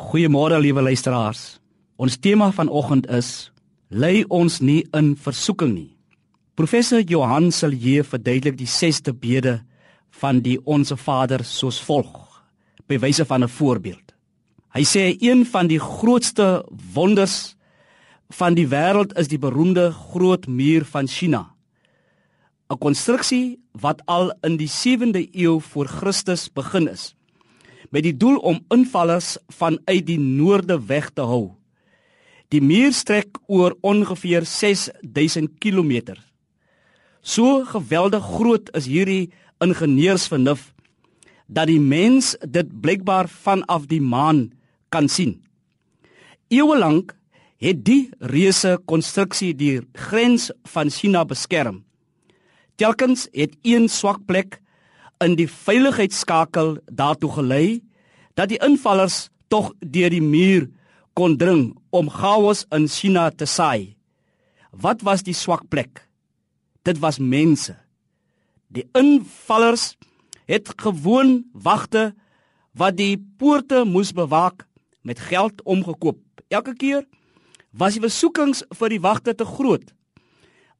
[0.00, 1.60] Goeiemôre liewe luisteraars.
[2.00, 3.50] Ons tema vanoggend is:
[3.92, 5.90] Lei ons nie in versoeking nie.
[6.56, 9.58] Professor Johan Silje verduidelik die 6ste bede
[10.22, 12.16] van die Onse Vader soos volg,
[12.88, 14.16] by wyse van 'n voorbeeld.
[14.72, 16.64] Hy sê een van die grootste
[16.94, 17.56] wonders
[18.30, 21.52] van die wêreld is die beroemde groot muur van China.
[22.70, 27.14] 'n Konstruksie wat al in die 7de eeu voor Christus begin is
[27.90, 31.50] met die doel om invallers vanuit die noorde weg te hou.
[32.50, 36.16] Die muur strek oor ongeveer 6000 km.
[37.22, 39.30] So geweldig groot is hierdie
[39.62, 40.70] ingenieursvernuf
[41.46, 44.48] dat die mens dit blykbaar vanaf die maan
[44.88, 45.40] kan sien.
[46.50, 47.14] Eeue lank
[47.60, 51.82] het die reuse konstruksie die grens van China beskerm.
[52.80, 54.60] Telkens het een swak plek
[55.20, 57.80] in die veiligheidsskakel daartoe gelei
[58.38, 60.68] dat die invallers tog deur die muur
[61.18, 63.96] kon dring om chaos in China te saai.
[64.70, 66.06] Wat was die swak plek?
[66.86, 67.74] Dit was mense.
[68.70, 69.96] Die invallers
[70.48, 72.14] het gewoon wagte
[72.72, 74.64] wat die poorte moes bewaak
[75.02, 76.20] met geld omgekoop.
[76.48, 77.04] Elke keer
[77.70, 79.84] was die versoekings vir die wagte te groot.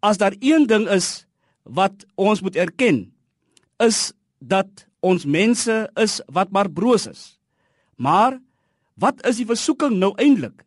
[0.00, 1.26] As daar een ding is
[1.64, 3.08] wat ons moet erken,
[3.82, 7.38] is dat ons mense is wat maar broos is.
[7.96, 8.38] Maar
[8.94, 10.64] wat is die versoeking nou eintlik?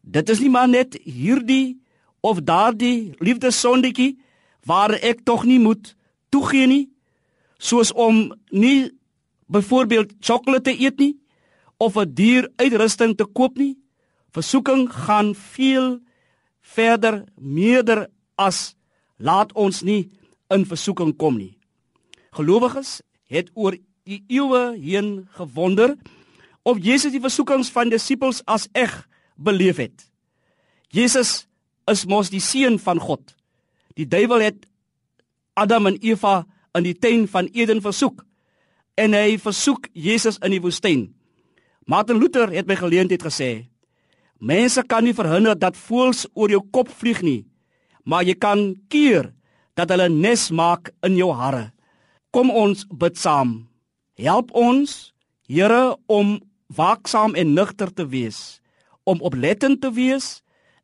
[0.00, 1.80] Dit is nie maar net hierdie
[2.20, 4.18] of daardie liefdesondetjie
[4.68, 5.94] waar ek tog nie moet
[6.32, 6.84] toegee nie,
[7.58, 8.90] soos om nie
[9.48, 11.16] byvoorbeeld sjokolade te eet nie
[11.78, 13.78] of 'n duur uitrusting te koop nie.
[14.30, 16.00] Versoeking gaan veel
[16.60, 18.74] verder, meerder as
[19.16, 20.10] laat ons nie
[20.48, 21.57] in versoeking kom nie.
[22.36, 23.76] Gelowiges het oor
[24.08, 25.96] die eeue heen gewonder
[26.62, 28.92] of Jesus die versoekings van disippels as eg
[29.36, 30.04] beleef het.
[30.92, 31.46] Jesus
[31.88, 33.22] is mos die seun van God.
[33.96, 34.66] Die duiwel het
[35.58, 36.46] Adam en Eva
[36.76, 38.24] in die tuin van Eden versoek
[38.98, 41.08] en hy versoek Jesus in die woestyn.
[41.88, 43.68] Martin Luther het by geleentheid gesê:
[44.38, 47.46] Mense kan nie verhinder dat voëls oor jou kop vlieg nie,
[48.04, 49.32] maar jy kan keer
[49.78, 51.70] dat hulle nes maak in jou hare.
[52.30, 53.62] Kom ons bid saam.
[54.18, 55.12] Help ons,
[55.48, 56.34] Here, om
[56.76, 58.60] waaksaam en nugter te wees,
[59.08, 60.42] om oplettend te wees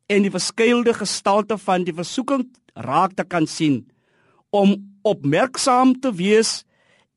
[0.09, 3.83] en die verskeidelde gestalte van die versoeking raak te kan sien,
[4.49, 4.73] om
[5.05, 6.63] opmerksaam te wees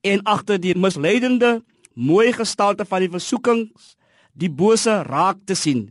[0.04, 1.62] en agter die misleidende
[1.96, 3.94] mooi gestalte van die versoekings
[4.36, 5.88] die bose raak te sien.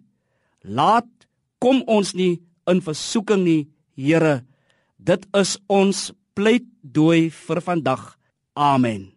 [0.62, 1.09] Laat
[1.58, 2.38] kom ons nie
[2.70, 3.64] in versoeking nie,
[3.97, 4.44] Here.
[5.02, 8.16] Dit is ons pleitdooi vir vandag.
[8.57, 9.16] Amen.